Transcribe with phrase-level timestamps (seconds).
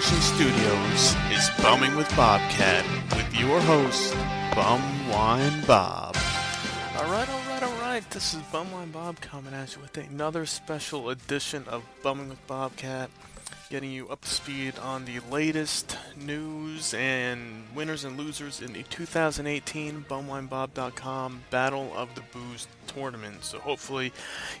[0.00, 4.14] Studios is Bumming with Bobcat with your host,
[4.52, 6.16] Bumwine Bob.
[6.96, 8.10] Alright, alright, alright.
[8.10, 13.10] This is Bumwine Bob coming at you with another special edition of Bumming with Bobcat,
[13.70, 18.82] getting you up to speed on the latest news and winners and losers in the
[18.82, 23.44] 2018 BumwineBob.com Battle of the Booze tournament.
[23.44, 24.12] So hopefully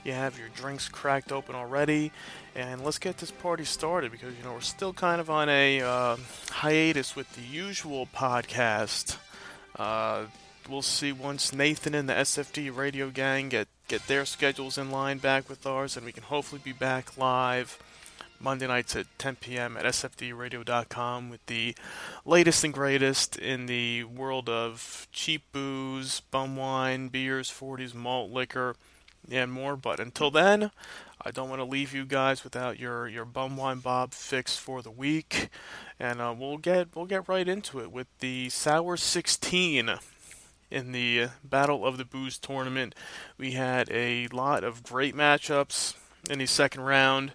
[0.04, 2.12] you have your drinks cracked open already,
[2.54, 5.80] and let's get this party started because you know we're still kind of on a
[5.80, 6.16] uh,
[6.50, 9.16] hiatus with the usual podcast.
[9.74, 10.26] Uh,
[10.68, 15.18] we'll see once Nathan and the SFD radio gang get get their schedules in line
[15.18, 17.76] back with ours, and we can hopefully be back live.
[18.40, 19.76] Monday nights at 10 p.m.
[19.76, 21.74] at sfdradio.com with the
[22.24, 28.76] latest and greatest in the world of cheap booze, bum wine, beers, 40s, malt liquor,
[29.30, 29.76] and more.
[29.76, 30.70] But until then,
[31.22, 34.80] I don't want to leave you guys without your, your bum wine bob fix for
[34.80, 35.50] the week,
[35.98, 39.90] and uh, we'll get we'll get right into it with the sour 16
[40.70, 42.94] in the Battle of the Booze tournament.
[43.36, 45.94] We had a lot of great matchups
[46.30, 47.32] in the second round.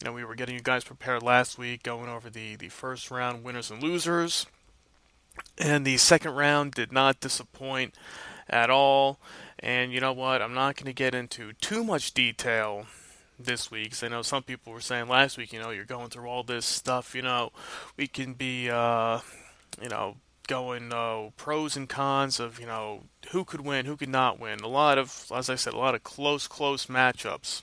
[0.00, 3.10] You know, we were getting you guys prepared last week, going over the, the first
[3.10, 4.46] round winners and losers.
[5.58, 7.94] And the second round did not disappoint
[8.48, 9.18] at all.
[9.58, 10.42] And you know what?
[10.42, 12.86] I'm not going to get into too much detail
[13.38, 16.10] this week because I know some people were saying last week, you know, you're going
[16.10, 17.52] through all this stuff, you know,
[17.96, 19.20] we can be, uh,
[19.82, 24.08] you know, going uh, pros and cons of, you know, who could win, who could
[24.08, 24.60] not win.
[24.60, 27.62] A lot of, as I said, a lot of close, close matchups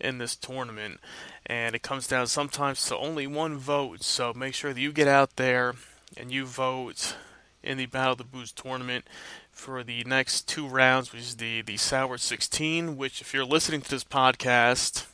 [0.00, 1.00] in this tournament
[1.46, 4.02] and it comes down sometimes to only one vote.
[4.02, 5.74] So make sure that you get out there
[6.16, 7.16] and you vote
[7.62, 9.06] in the Battle of the Booze tournament
[9.50, 12.96] for the next two rounds, which is the the Sour 16.
[12.96, 15.06] Which, if you're listening to this podcast,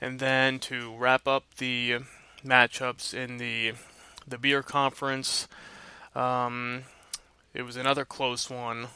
[0.00, 1.98] And then to wrap up the
[2.44, 3.72] matchups in the,
[4.26, 5.48] the beer conference,
[6.14, 6.84] um,
[7.52, 8.88] it was another close one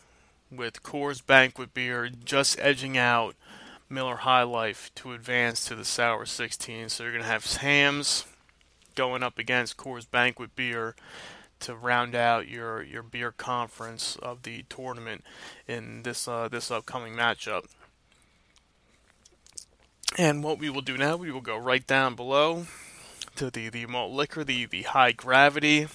[0.51, 3.35] with Coors Banquet Beer just edging out
[3.91, 6.89] Miller High Life to advance to the Sour 16.
[6.91, 8.27] So you're going to have Hamm's
[8.95, 10.95] going up against Coors Banquet Beer
[11.61, 15.25] to round out your, your beer conference of the tournament
[15.67, 17.65] in this uh, this upcoming matchup.
[20.17, 22.67] And what we will do now, we will go right down below
[23.37, 25.87] to the, the malt liquor, the, the high gravity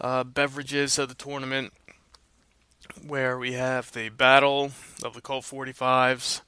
[0.00, 1.72] uh, beverages of the tournament,
[3.06, 4.72] where we have the battle
[5.02, 6.42] of the Colt 45s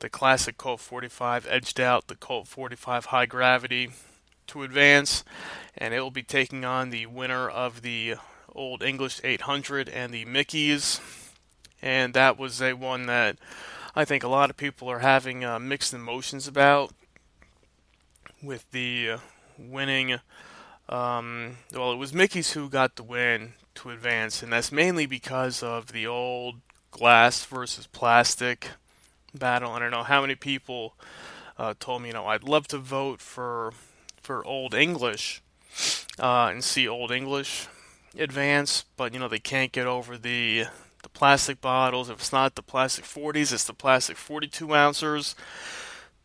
[0.00, 3.90] the classic Colt 45 edged out the Colt 45 High Gravity
[4.48, 5.24] to advance,
[5.78, 8.16] and it will be taking on the winner of the
[8.52, 11.00] Old English 800 and the Mickey's.
[11.80, 13.38] And that was a one that
[13.94, 16.92] I think a lot of people are having uh, mixed emotions about
[18.42, 19.16] with the
[19.58, 20.18] winning.
[20.88, 25.62] Um, well, it was Mickey's who got the win to advance, and that's mainly because
[25.62, 26.56] of the old
[26.90, 28.70] glass versus plastic
[29.34, 29.72] battle.
[29.72, 30.94] I don't know how many people
[31.58, 33.72] uh, told me, you know, I'd love to vote for
[34.22, 35.42] for Old English
[36.18, 37.68] uh, and see Old English
[38.18, 40.66] advance, but you know they can't get over the
[41.02, 42.10] the plastic bottles.
[42.10, 45.34] If it's not the plastic 40s, it's the plastic 42 ounces.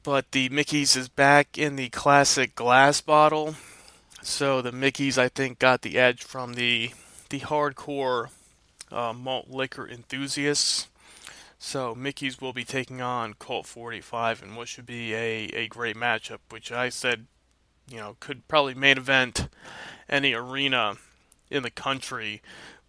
[0.03, 3.55] But the Mickey's is back in the classic glass bottle.
[4.21, 6.91] So the Mickey's, I think, got the edge from the
[7.29, 8.29] the hardcore
[8.91, 10.87] uh, malt liquor enthusiasts.
[11.67, 15.95] So Mickey's will be taking on Colt 45 and what should be a, a great
[15.95, 17.25] matchup, which I said,
[17.89, 19.49] you know, could probably main event
[20.07, 20.97] any arena
[21.49, 22.43] in the country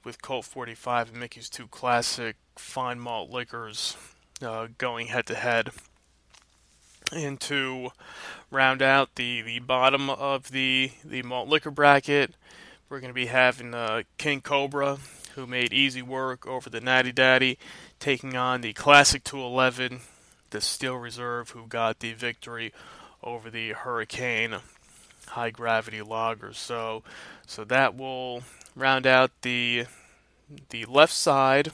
[0.05, 3.96] with Colt 45 and Mickey's two classic fine malt liquors
[4.43, 5.70] uh, going head to head.
[7.11, 7.93] And to
[8.50, 12.34] round out the, the bottom of the, the malt liquor bracket,
[12.90, 14.99] we're going to be having uh, King Cobra,
[15.36, 17.58] who made easy work over the Natty Daddy,
[18.00, 20.00] taking on the Classic 211,
[20.50, 22.72] the Steel Reserve, who got the victory
[23.22, 24.56] over the Hurricane
[25.28, 26.52] high gravity lager.
[26.52, 27.02] So,
[27.46, 28.42] so that will
[28.74, 29.84] round out the
[30.70, 31.72] the left side,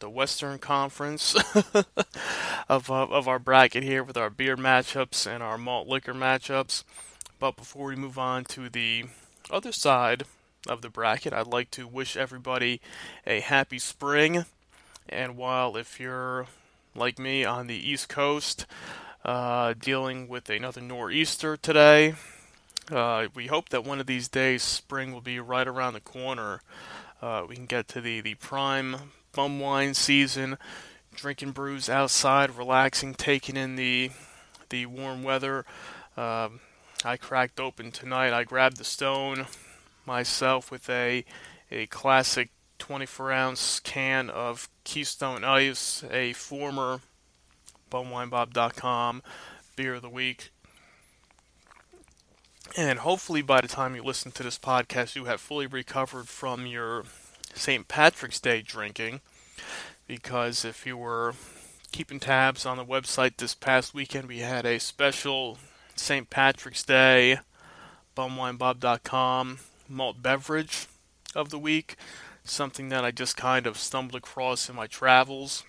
[0.00, 1.36] the Western Conference
[2.68, 6.84] of uh, of our bracket here with our beer matchups and our malt liquor matchups.
[7.38, 9.04] But before we move on to the
[9.50, 10.24] other side
[10.68, 12.80] of the bracket, I'd like to wish everybody
[13.26, 14.44] a happy spring.
[15.08, 16.46] And while if you're
[16.94, 18.66] like me on the East Coast,
[19.24, 22.14] uh, dealing with another nor'easter today,
[22.90, 26.60] uh, we hope that one of these days spring will be right around the corner.
[27.22, 28.96] Uh, we can get to the, the prime
[29.32, 30.58] bum wine season,
[31.14, 34.10] drinking brews outside, relaxing, taking in the
[34.70, 35.64] the warm weather.
[36.16, 36.60] Um,
[37.04, 38.32] I cracked open tonight.
[38.32, 39.46] I grabbed the stone
[40.06, 41.24] myself with a
[41.70, 47.00] a classic 24 ounce can of Keystone Ice, a former
[47.90, 49.22] bumwinebob.com
[49.76, 50.50] beer of the week.
[52.76, 56.66] And hopefully, by the time you listen to this podcast, you have fully recovered from
[56.66, 57.04] your
[57.54, 57.86] St.
[57.86, 59.20] Patrick's Day drinking.
[60.06, 61.34] Because if you were
[61.92, 65.58] keeping tabs on the website this past weekend, we had a special
[65.94, 66.28] St.
[66.28, 67.38] Patrick's Day
[68.16, 69.58] bumwinebob.com
[69.88, 70.86] malt beverage
[71.34, 71.96] of the week.
[72.44, 75.64] Something that I just kind of stumbled across in my travels.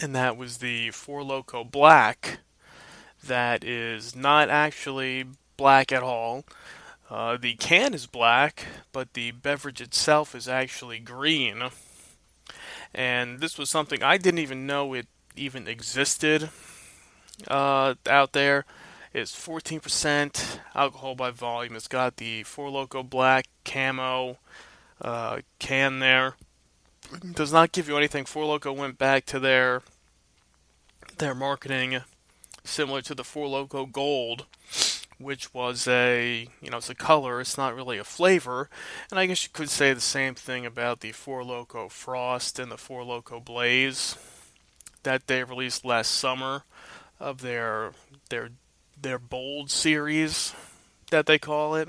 [0.00, 2.40] And that was the Four Loko Black,
[3.24, 5.24] that is not actually
[5.56, 6.44] black at all.
[7.10, 11.62] Uh, the can is black, but the beverage itself is actually green.
[12.94, 15.06] And this was something I didn't even know it
[15.36, 16.50] even existed
[17.46, 18.64] uh, out there.
[19.14, 21.76] It's 14% alcohol by volume.
[21.76, 24.38] It's got the Four Loko Black camo
[25.00, 26.34] uh, can there.
[27.34, 28.26] Does not give you anything.
[28.26, 29.82] Four Loko went back to their
[31.16, 32.00] their marketing
[32.64, 34.44] similar to the Four Loko Gold
[35.18, 38.70] which was a you know it's a color it's not really a flavor
[39.10, 42.70] and i guess you could say the same thing about the four loko frost and
[42.70, 44.16] the four loko blaze
[45.02, 46.62] that they released last summer
[47.18, 47.92] of their
[48.30, 48.50] their
[49.02, 50.54] their bold series
[51.10, 51.88] that they call it.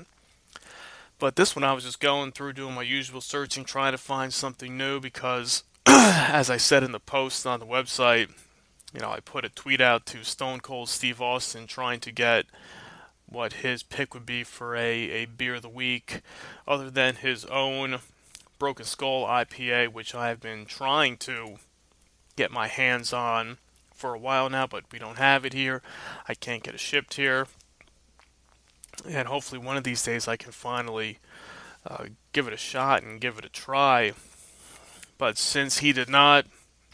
[1.18, 4.32] But this one i was just going through doing my usual searching trying to find
[4.32, 8.30] something new because as i said in the post on the website
[8.94, 12.46] you know i put a tweet out to stone cold steve austin trying to get
[13.30, 16.20] what his pick would be for a, a beer of the week,
[16.66, 18.00] other than his own
[18.58, 21.56] Broken Skull IPA, which I have been trying to
[22.36, 23.58] get my hands on
[24.00, 25.82] for a while now, but we don't have it here.
[26.26, 27.46] I can't get it shipped here.
[29.06, 31.18] And hopefully, one of these days, I can finally
[31.86, 34.12] uh, give it a shot and give it a try.
[35.18, 36.46] But since he did not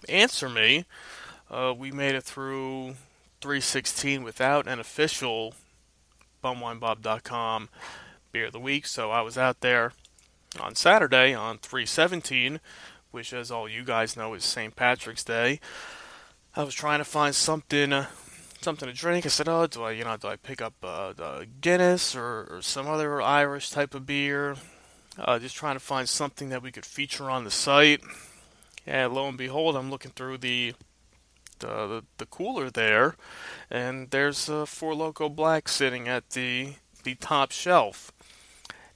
[0.08, 0.84] answer me,
[1.50, 2.96] uh, we made it through
[3.40, 5.54] 316 without an official
[6.42, 7.68] bumwinebob.com
[8.32, 8.86] beer of the week.
[8.86, 9.92] So I was out there
[10.60, 12.60] on Saturday on 317,
[13.10, 14.74] which, as all you guys know, is St.
[14.74, 15.60] Patrick's Day.
[16.58, 18.06] I was trying to find something, uh,
[18.62, 19.26] something to drink.
[19.26, 22.62] I said, "Oh, do I, you know, do I pick up uh, Guinness or, or,
[22.62, 24.56] some other Irish type of beer?"
[25.18, 28.00] Uh, just trying to find something that we could feature on the site.
[28.86, 30.72] And lo and behold, I'm looking through the
[31.58, 33.16] the, the, cooler there,
[33.70, 38.12] and there's a Four Loko Black sitting at the the top shelf.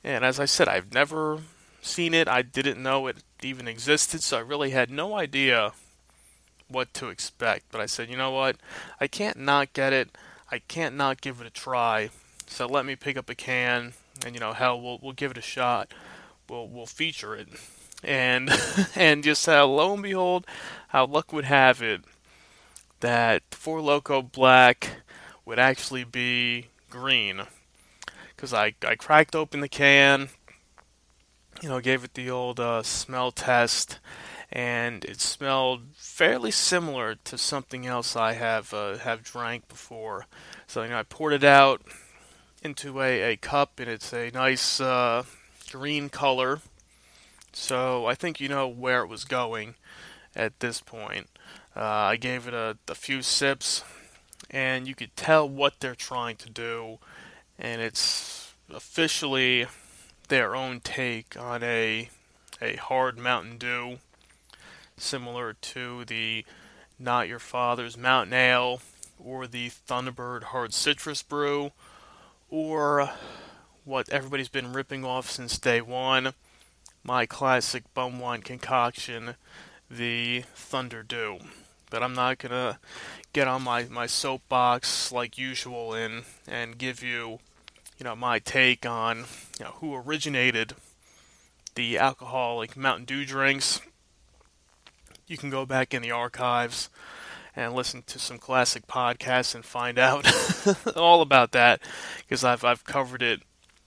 [0.02, 1.40] And as I said, I've never
[1.82, 2.26] seen it.
[2.26, 5.72] I didn't know it even existed, so I really had no idea
[6.70, 7.66] what to expect.
[7.70, 8.56] But I said, you know what?
[9.00, 10.16] I can't not get it.
[10.50, 12.10] I can't not give it a try.
[12.46, 13.92] So let me pick up a can,
[14.24, 15.92] and you know, hell, we'll we'll give it a shot.
[16.48, 17.48] We'll we'll feature it,
[18.02, 18.50] and
[18.96, 20.46] and just how lo and behold,
[20.88, 22.02] how luck would have it,
[23.00, 25.02] that Four Loko Black
[25.44, 27.42] would actually be green.
[28.34, 30.30] Because I, I cracked open the can,
[31.62, 33.98] you know, gave it the old uh, smell test,
[34.52, 40.26] and it smelled fairly similar to something else I have uh, have drank before.
[40.66, 41.82] So you know, I poured it out
[42.62, 45.24] into a, a cup, and it's a nice uh,
[45.70, 46.60] green color.
[47.52, 49.74] So I think you know where it was going
[50.34, 51.28] at this point.
[51.76, 53.84] Uh, I gave it a, a few sips,
[54.50, 56.98] and you could tell what they're trying to do,
[57.58, 59.66] and it's officially
[60.28, 62.08] their own take on a
[62.62, 63.98] a hard Mountain Dew,
[65.00, 66.44] similar to the
[66.98, 68.80] Not Your Father's Mountain Ale
[69.18, 71.72] or the Thunderbird Hard Citrus Brew,
[72.48, 73.10] or
[73.84, 76.32] what everybody's been ripping off since day one,
[77.04, 79.34] my classic bum wine concoction,
[79.90, 81.38] the Thunder Dew.
[81.90, 82.78] But I'm not gonna
[83.32, 87.40] get on my, my soapbox like usual and and give you,
[87.98, 89.24] you know, my take on
[89.58, 90.74] you know who originated
[91.74, 93.80] the alcoholic Mountain Dew drinks.
[95.30, 96.90] You can go back in the archives
[97.54, 100.26] and listen to some classic podcasts and find out
[100.96, 101.80] all about that
[102.18, 103.40] because I've I've covered it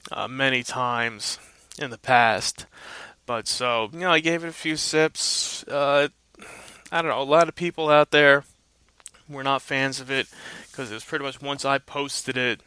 [0.09, 1.39] uh, many times
[1.77, 2.65] in the past.
[3.25, 5.65] But so you know, I gave it a few sips.
[5.67, 6.07] Uh,
[6.93, 7.21] I don't know.
[7.21, 8.45] A lot of people out there
[9.27, 10.27] were not fans of it
[10.71, 12.62] because it was pretty much once I posted it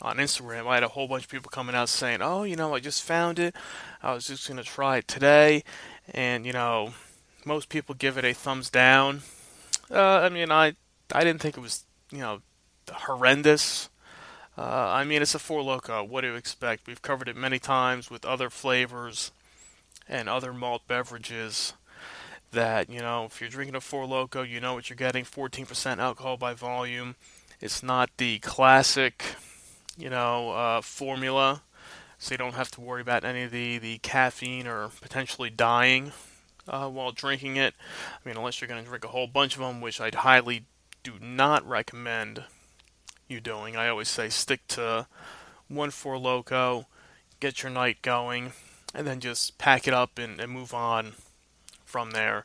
[0.00, 2.74] on Instagram, I had a whole bunch of people coming out saying, "Oh, you know,
[2.74, 3.54] I just found it.
[4.02, 5.62] I was just gonna try it today,"
[6.12, 6.94] and you know,
[7.46, 9.22] most people give it a thumbs down.
[9.90, 10.74] Uh, I mean, I
[11.12, 12.42] I didn't think it was you know
[12.90, 13.88] horrendous.
[14.56, 16.06] Uh, I mean, it's a Four Loko.
[16.06, 16.86] What do you expect?
[16.86, 19.32] We've covered it many times with other flavors
[20.06, 21.74] and other malt beverages.
[22.52, 25.98] That you know, if you're drinking a Four Loko, you know what you're getting: 14%
[25.98, 27.16] alcohol by volume.
[27.60, 29.24] It's not the classic,
[29.96, 31.62] you know, uh, formula,
[32.18, 36.12] so you don't have to worry about any of the the caffeine or potentially dying
[36.68, 37.74] uh, while drinking it.
[38.14, 40.64] I mean, unless you're going to drink a whole bunch of them, which I'd highly
[41.02, 42.44] do not recommend
[43.28, 43.76] you doing.
[43.76, 45.06] I always say stick to
[45.68, 46.86] one Four Loko,
[47.40, 48.52] get your night going,
[48.94, 51.14] and then just pack it up and, and move on
[51.84, 52.44] from there.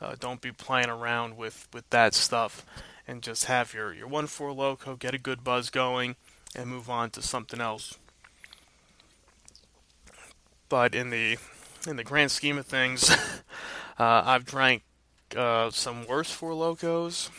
[0.00, 2.66] Uh, don't be playing around with, with that stuff,
[3.06, 6.16] and just have your, your one Four Loko, get a good buzz going,
[6.56, 7.98] and move on to something else.
[10.68, 11.36] But in the
[11.86, 13.10] in the grand scheme of things,
[13.98, 14.82] uh, I've drank
[15.36, 17.30] uh, some worse Four Lokos,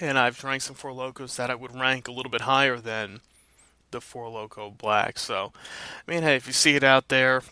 [0.00, 3.20] and I've drank some Four Lokos that I would rank a little bit higher than
[3.90, 5.18] the Four Loko Black.
[5.18, 5.52] So,
[6.06, 7.42] I mean, hey, if you see it out there,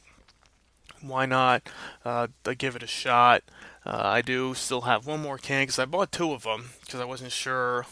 [1.00, 1.68] why not
[2.04, 2.28] uh,
[2.59, 3.42] give it a shot?
[3.85, 7.00] Uh, I do still have one more can because I bought two of them because
[7.00, 7.87] I wasn't sure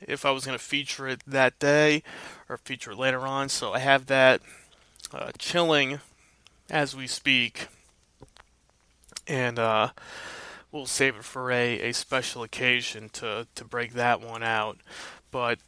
[0.00, 2.02] if I was going to feature it that day
[2.48, 3.48] or feature it later on.
[3.48, 4.42] So I have that
[5.12, 6.00] uh, chilling
[6.70, 7.68] as we speak,
[9.26, 9.90] and uh,
[10.70, 14.78] we'll save it for a, a special occasion to, to break that one out.
[15.30, 15.58] But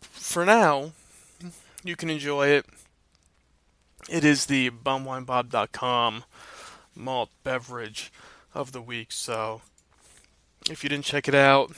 [0.00, 0.92] for now,
[1.82, 2.66] you can enjoy it.
[4.08, 6.24] It is the bumwinebob.com
[6.94, 8.12] malt beverage
[8.54, 9.12] of the week.
[9.12, 9.62] So
[10.70, 11.72] if you didn't check it out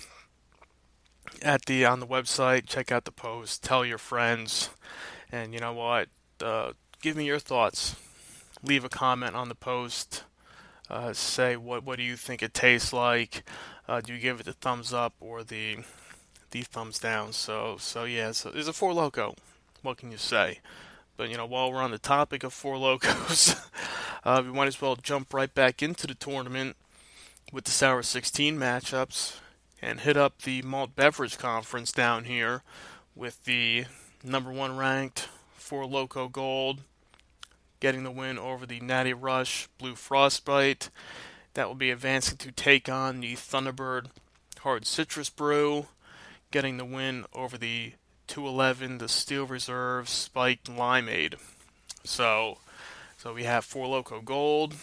[1.41, 4.71] at the on the website, check out the post, tell your friends,
[5.31, 6.09] and you know what?
[6.43, 7.97] Uh, give me your thoughts
[8.67, 10.25] leave a comment on the post.
[10.91, 13.45] Uh, say what what do you think it tastes like?
[13.89, 15.79] Uh, do you give it the thumbs up or the
[16.51, 17.33] the thumbs down?
[17.33, 19.37] So so yeah, so it's a four loko.
[19.83, 20.61] What can you say?
[21.17, 23.55] But you know, while we're on the topic of four locos,
[24.25, 26.77] uh, we might as well jump right back into the tournament
[27.53, 29.37] with the Sour 16 matchups
[29.81, 32.63] and hit up the malt beverage conference down here
[33.15, 33.87] with the
[34.25, 36.81] number one ranked four loko gold
[37.81, 40.91] getting the win over the Natty Rush Blue Frostbite.
[41.55, 44.07] That will be advancing to take on the Thunderbird
[44.61, 45.87] Hard Citrus Brew,
[46.51, 47.93] getting the win over the
[48.27, 51.37] 211 the Steel Reserve Spiked Limeade.
[52.05, 52.59] So,
[53.17, 54.75] so we have Four Loko Gold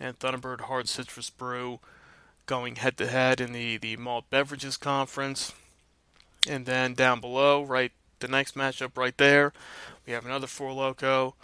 [0.00, 1.80] and Thunderbird Hard Citrus Brew
[2.46, 5.52] going head to head in the the malt beverages conference.
[6.48, 9.52] And then down below, right the next matchup right there,
[10.06, 11.34] we have another Four Loko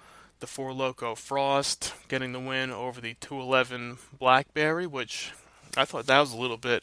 [0.41, 5.33] the Four Loko Frost getting the win over the 211 Blackberry, which
[5.77, 6.83] I thought that was a little bit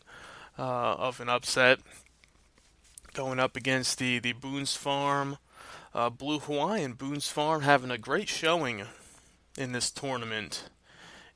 [0.57, 1.79] uh, of an upset.
[3.13, 5.37] Going up against the, the Boone's Farm
[5.93, 6.93] uh, Blue Hawaiian.
[6.93, 8.83] Boone's Farm having a great showing
[9.57, 10.69] in this tournament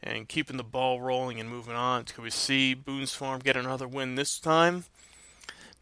[0.03, 2.05] and keeping the ball rolling and moving on.
[2.05, 4.85] Could we see Boone's Farm get another win this time?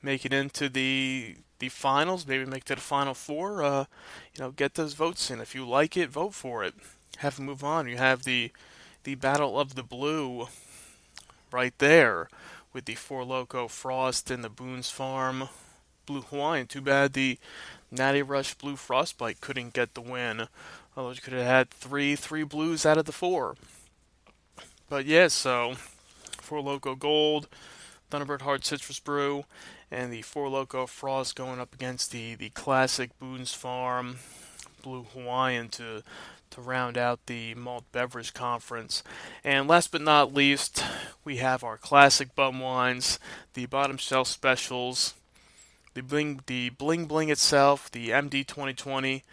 [0.02, 3.62] Make it into the the finals, maybe make it to the final four.
[3.62, 3.86] Uh,
[4.34, 5.42] you know, get those votes in.
[5.42, 6.74] If you like it, vote for it.
[7.18, 7.88] Have to move on.
[7.88, 8.52] You have the
[9.04, 10.48] the Battle of the Blue
[11.52, 12.30] right there
[12.74, 15.50] with the Four Loko Frost and the Boone's Farm
[16.06, 16.68] Blue Hawaiian.
[16.68, 17.38] Too bad the
[17.92, 20.48] Natty Rush Blue Frostbite couldn't get the win.
[20.96, 23.56] Although you could have had three three blues out of the four.
[24.90, 25.76] But yeah, so
[26.42, 27.48] Four Loko Gold,
[28.10, 29.46] Thunderbird Hard Citrus Brew,
[29.92, 34.18] and the Four Loko Frost going up against the the classic Boone's Farm
[34.82, 36.04] Blue Hawaiian to
[36.52, 39.04] to round out the malt beverage conference.
[39.44, 40.84] And last but not least,
[41.24, 43.20] we have our classic bum wines,
[43.54, 45.14] the bottom shelf specials,
[45.94, 49.24] the bling the bling bling itself, the MD 2020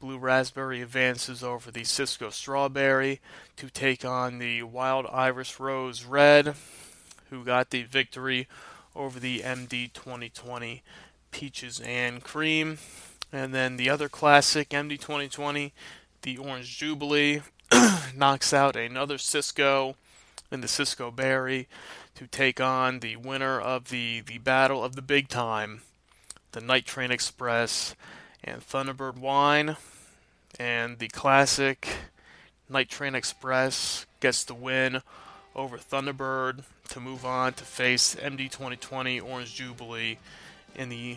[0.00, 3.20] blue raspberry advances over the Cisco strawberry
[3.56, 6.54] to take on the wild irish rose red,
[7.30, 8.46] who got the victory
[8.96, 10.82] over the MD 2020
[11.30, 12.78] peaches and cream.
[13.32, 15.72] And then the other classic MD 2020
[16.24, 17.42] the Orange Jubilee
[18.16, 19.94] knocks out another Cisco
[20.50, 21.68] in the Cisco Berry
[22.14, 25.82] to take on the winner of the, the Battle of the Big Time,
[26.52, 27.94] the Night Train Express
[28.42, 29.76] and Thunderbird Wine.
[30.58, 31.88] And the classic
[32.70, 35.02] Night Train Express gets the win
[35.54, 40.18] over Thunderbird to move on to face MD 2020 Orange Jubilee
[40.74, 41.16] in the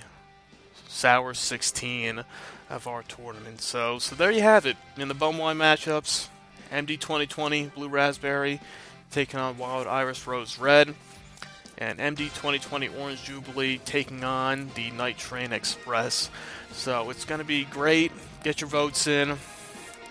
[0.88, 2.24] Sour 16
[2.70, 3.62] of our tournament.
[3.62, 6.28] So, so there you have it in the Bumwine matchups.
[6.72, 8.60] MD 2020 Blue Raspberry
[9.12, 10.94] taking on Wild Irish Rose Red,
[11.78, 16.30] and MD 2020 Orange Jubilee taking on the Night Train Express.
[16.72, 18.12] So it's going to be great.
[18.44, 19.38] Get your votes in.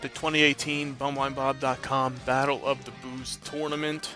[0.07, 4.15] The 2018 BumwineBob.com Battle of the Booze Tournament,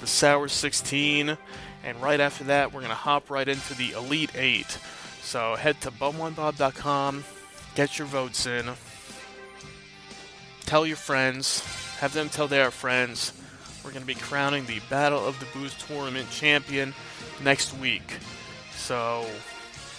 [0.00, 1.38] the Sour 16,
[1.84, 4.66] and right after that, we're going to hop right into the Elite 8.
[5.22, 7.24] So head to BumwineBob.com
[7.76, 8.66] Get your votes in.
[10.62, 11.60] Tell your friends.
[11.98, 13.32] Have them tell their friends.
[13.84, 16.94] We're going to be crowning the Battle of the Booze Tournament champion
[17.44, 18.16] next week.
[18.74, 19.24] So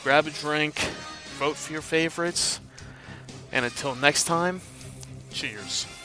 [0.03, 0.77] grab a drink,
[1.37, 2.59] vote for your favorites,
[3.53, 4.59] and until next time,
[5.31, 5.98] cheers.